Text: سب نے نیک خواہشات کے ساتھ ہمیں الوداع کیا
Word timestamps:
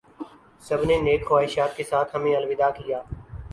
سب 0.67 0.79
نے 0.87 0.95
نیک 1.01 1.27
خواہشات 1.27 1.75
کے 1.77 1.83
ساتھ 1.91 2.15
ہمیں 2.15 2.35
الوداع 2.35 2.69
کیا 2.77 3.01